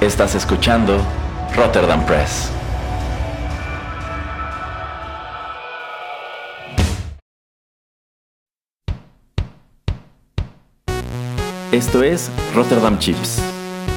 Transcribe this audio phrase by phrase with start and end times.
[0.00, 0.96] Estás escuchando
[1.54, 2.50] Rotterdam Press.
[11.70, 13.42] Esto es Rotterdam Chips,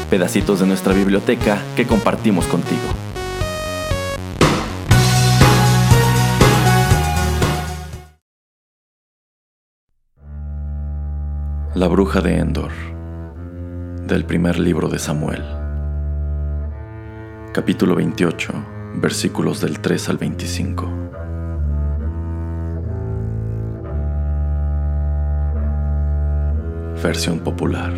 [0.09, 2.81] pedacitos de nuestra biblioteca que compartimos contigo.
[11.75, 12.71] La bruja de Endor,
[14.05, 15.62] del primer libro de Samuel.
[17.53, 18.51] Capítulo 28,
[18.95, 20.91] versículos del 3 al 25.
[27.03, 27.93] Versión popular.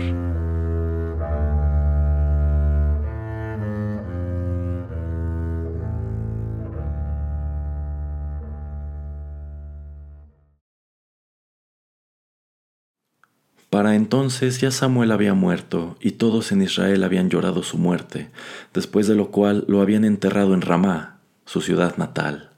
[13.76, 18.30] Para entonces ya Samuel había muerto y todos en Israel habían llorado su muerte,
[18.74, 22.52] después de lo cual lo habían enterrado en Ramá, su ciudad natal.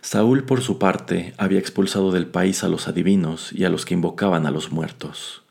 [0.00, 3.92] Saúl, por su parte, había expulsado del país a los adivinos y a los que
[3.92, 5.42] invocaban a los muertos.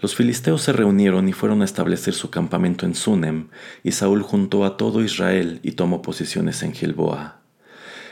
[0.00, 3.46] Los filisteos se reunieron y fueron a establecer su campamento en Sunem,
[3.84, 7.42] y Saúl juntó a todo Israel y tomó posiciones en Gilboa.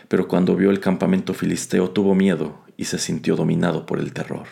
[0.07, 4.47] Pero cuando vio el campamento filisteo tuvo miedo y se sintió dominado por el terror.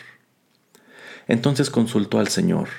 [1.27, 2.69] Entonces consultó al Señor,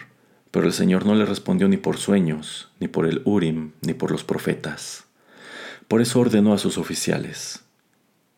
[0.51, 4.11] pero el Señor no le respondió ni por sueños, ni por el Urim, ni por
[4.11, 5.05] los profetas.
[5.89, 7.63] Por eso ordenó a sus oficiales,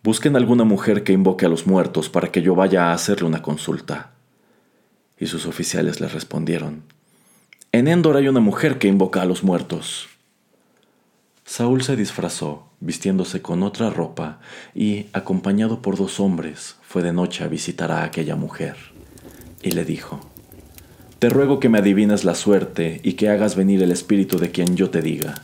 [0.04, 3.40] Busquen alguna mujer que invoque a los muertos para que yo vaya a hacerle una
[3.40, 4.10] consulta.
[5.18, 6.82] Y sus oficiales le respondieron,
[7.72, 10.08] En Endor hay una mujer que invoca a los muertos.
[11.46, 14.40] Saúl se disfrazó, vistiéndose con otra ropa,
[14.74, 18.93] y, acompañado por dos hombres, fue de noche a visitar a aquella mujer
[19.64, 20.20] y le dijo,
[21.18, 24.76] Te ruego que me adivines la suerte y que hagas venir el espíritu de quien
[24.76, 25.42] yo te diga.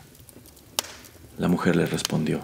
[1.39, 2.41] La mujer le respondió,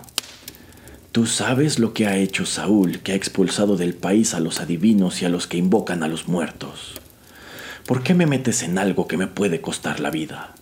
[1.13, 5.23] Tú sabes lo que ha hecho Saúl, que ha expulsado del país a los adivinos
[5.23, 6.95] y a los que invocan a los muertos.
[7.87, 10.55] ¿Por qué me metes en algo que me puede costar la vida?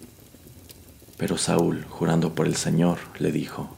[1.17, 3.75] Pero Saúl, jurando por el Señor, le dijo,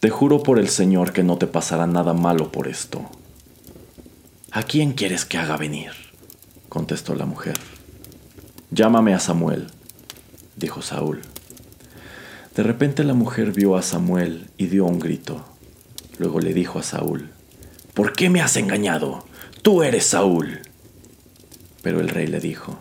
[0.00, 3.10] Te juro por el Señor que no te pasará nada malo por esto.
[4.52, 6.05] ¿A quién quieres que haga venir?
[6.68, 7.58] Contestó la mujer.
[8.70, 9.68] Llámame a Samuel,
[10.56, 11.22] dijo Saúl.
[12.54, 15.44] De repente la mujer vio a Samuel y dio un grito.
[16.18, 17.30] Luego le dijo a Saúl,
[17.94, 19.26] ¿Por qué me has engañado?
[19.62, 20.60] Tú eres Saúl.
[21.82, 22.78] Pero el rey le dijo,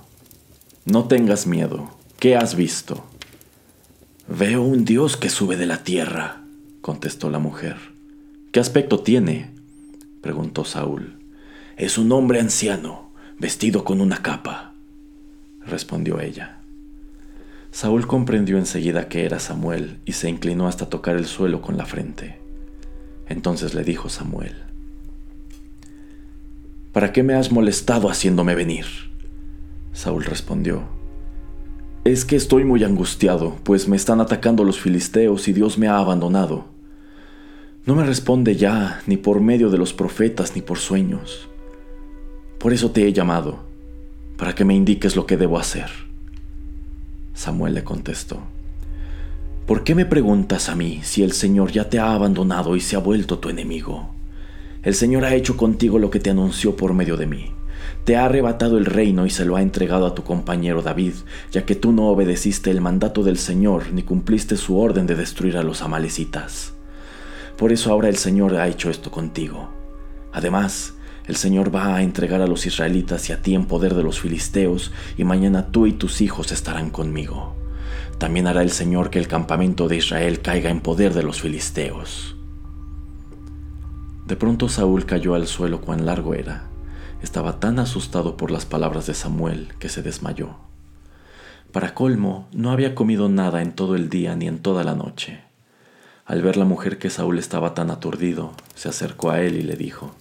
[0.86, 3.06] No tengas miedo, ¿qué has visto?
[4.28, 6.42] Veo un dios que sube de la tierra,
[6.82, 7.78] contestó la mujer.
[8.52, 9.52] ¿Qué aspecto tiene?
[10.22, 11.20] preguntó Saúl.
[11.78, 13.05] Es un hombre anciano,
[13.40, 14.74] vestido con una capa,
[15.66, 16.60] respondió ella.
[17.72, 21.86] Saúl comprendió enseguida que era Samuel y se inclinó hasta tocar el suelo con la
[21.86, 22.40] frente.
[23.28, 24.56] Entonces le dijo Samuel,
[26.94, 28.86] ¿Para qué me has molestado haciéndome venir?
[29.92, 30.84] Saúl respondió,
[32.06, 35.98] Es que estoy muy angustiado, pues me están atacando los filisteos y Dios me ha
[35.98, 36.70] abandonado.
[37.86, 41.50] No me responde ya, ni por medio de los profetas, ni por sueños.
[42.66, 43.60] Por eso te he llamado,
[44.38, 45.86] para que me indiques lo que debo hacer.
[47.36, 48.40] Samuel le contestó,
[49.68, 52.96] ¿por qué me preguntas a mí si el Señor ya te ha abandonado y se
[52.96, 54.10] ha vuelto tu enemigo?
[54.82, 57.52] El Señor ha hecho contigo lo que te anunció por medio de mí.
[58.04, 61.14] Te ha arrebatado el reino y se lo ha entregado a tu compañero David,
[61.52, 65.58] ya que tú no obedeciste el mandato del Señor ni cumpliste su orden de destruir
[65.58, 66.74] a los amalecitas.
[67.60, 69.70] Por eso ahora el Señor ha hecho esto contigo.
[70.34, 70.95] Además,
[71.28, 74.20] el Señor va a entregar a los israelitas y a ti en poder de los
[74.20, 77.56] filisteos, y mañana tú y tus hijos estarán conmigo.
[78.18, 82.36] También hará el Señor que el campamento de Israel caiga en poder de los filisteos.
[84.26, 86.64] De pronto Saúl cayó al suelo cuán largo era.
[87.22, 90.58] Estaba tan asustado por las palabras de Samuel que se desmayó.
[91.72, 95.42] Para colmo, no había comido nada en todo el día ni en toda la noche.
[96.26, 99.76] Al ver la mujer que Saúl estaba tan aturdido, se acercó a él y le
[99.76, 100.16] dijo,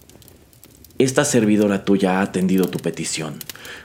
[0.97, 3.35] esta servidora tuya ha atendido tu petición.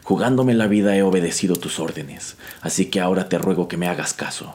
[0.05, 4.15] Jugándome la vida he obedecido tus órdenes, así que ahora te ruego que me hagas
[4.15, 4.55] caso.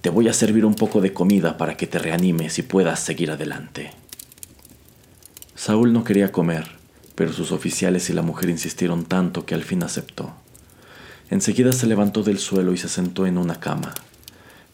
[0.00, 3.30] Te voy a servir un poco de comida para que te reanimes y puedas seguir
[3.30, 3.92] adelante.
[5.54, 6.68] Saúl no quería comer,
[7.14, 10.32] pero sus oficiales y la mujer insistieron tanto que al fin aceptó.
[11.30, 13.94] Enseguida se levantó del suelo y se sentó en una cama.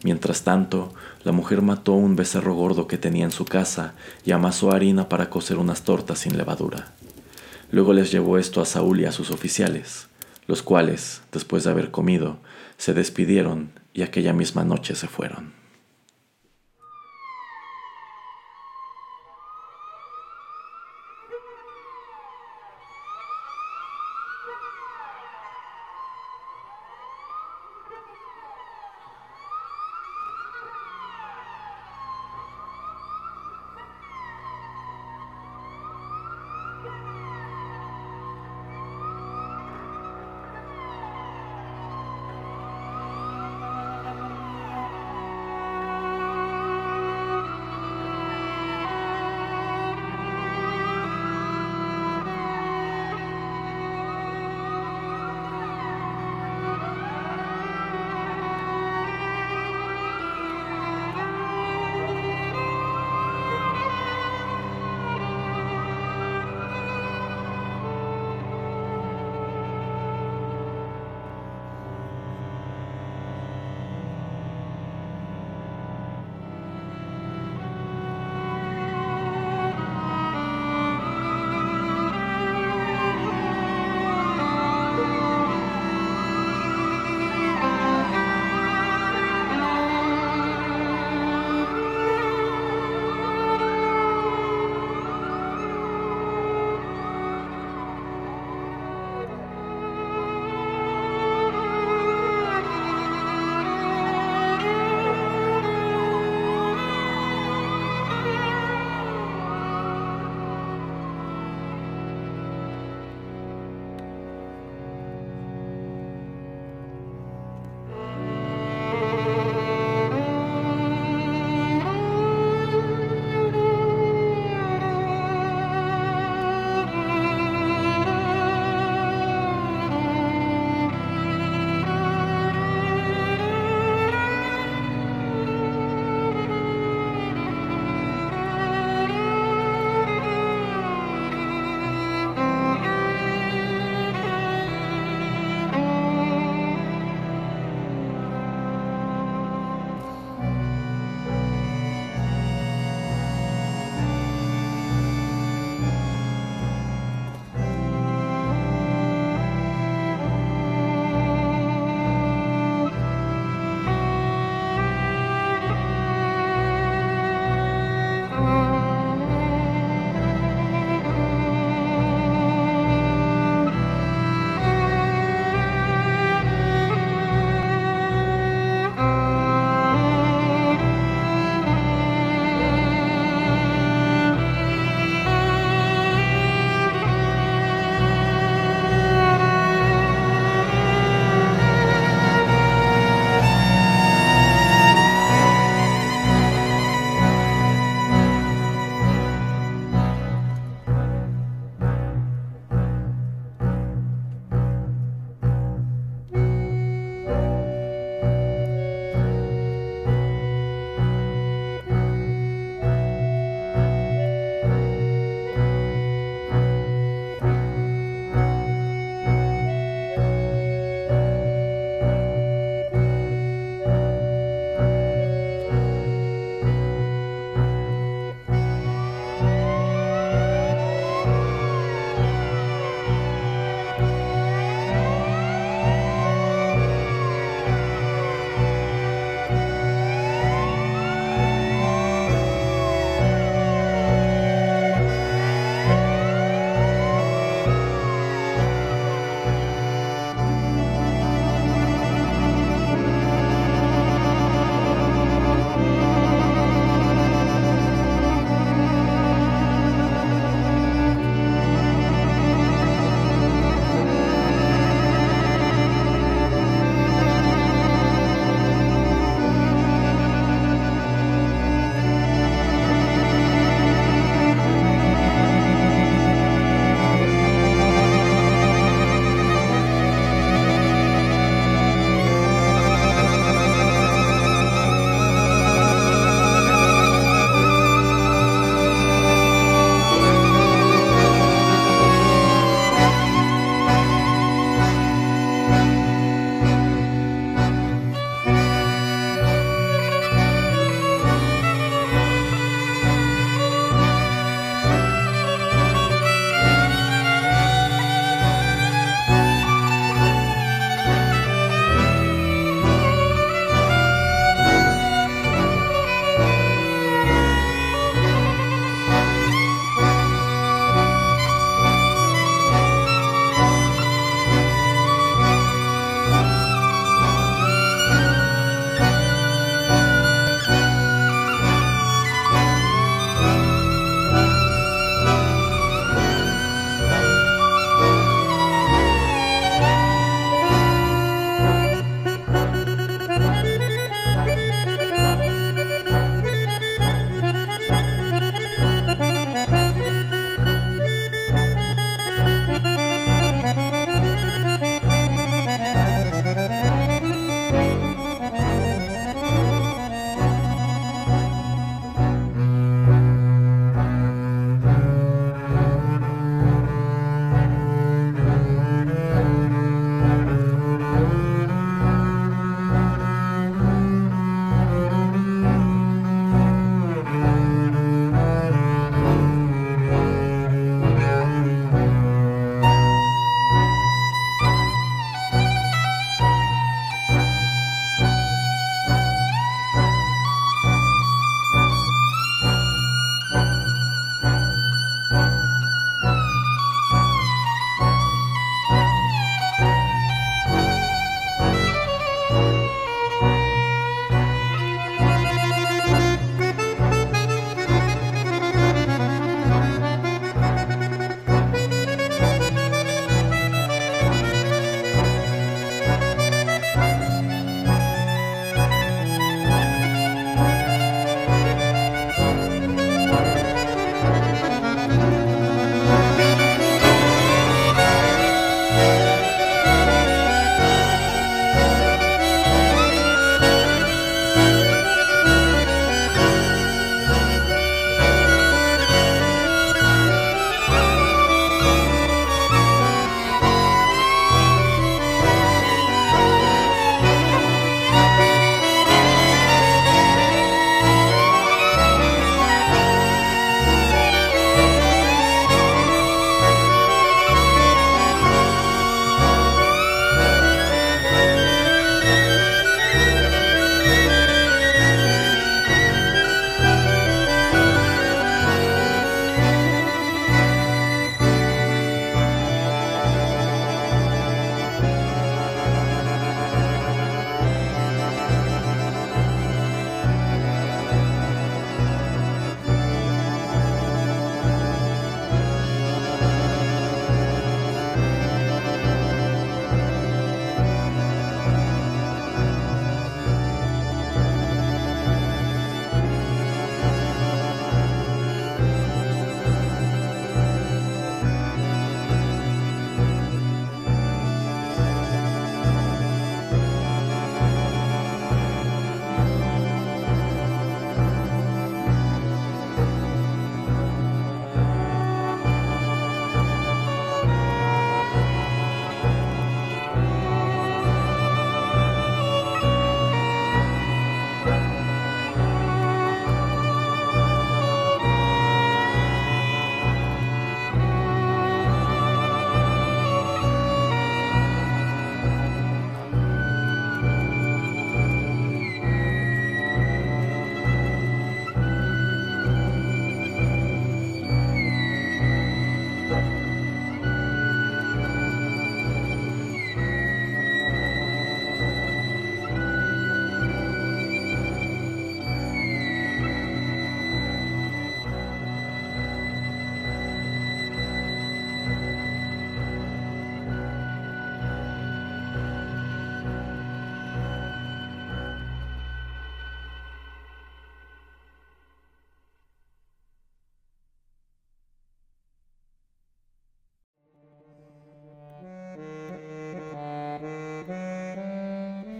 [0.04, 0.92] Mientras tanto,
[1.24, 3.94] la mujer mató un becerro gordo que tenía en su casa
[4.26, 6.92] y amasó harina para cocer unas tortas sin levadura.
[7.70, 10.08] Luego les llevó esto a Saúl y a sus oficiales,
[10.46, 12.36] los cuales, después de haber comido,
[12.76, 15.63] se despidieron y aquella misma noche se fueron.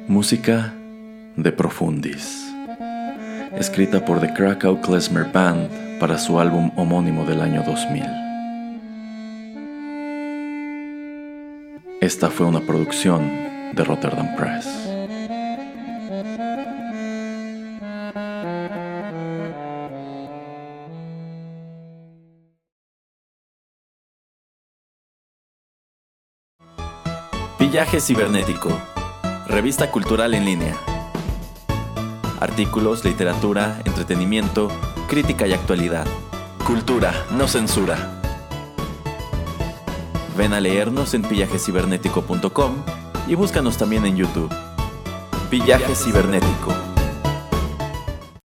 [0.07, 0.75] Música
[1.35, 2.45] de Profundis,
[3.57, 8.05] escrita por The Krakow Klezmer Band para su álbum homónimo del año 2000.
[12.03, 13.31] Esta fue una producción
[13.73, 14.69] de Rotterdam Press.
[27.59, 28.71] Villaje Cibernético
[29.47, 30.75] Revista cultural en línea.
[32.41, 34.69] Artículos, literatura, entretenimiento,
[35.07, 36.07] crítica y actualidad.
[36.67, 38.21] Cultura, no censura.
[40.37, 42.77] Ven a leernos en pillajecibernético.com
[43.29, 44.53] y búscanos también en YouTube.
[45.51, 46.94] Villaje Cibernético.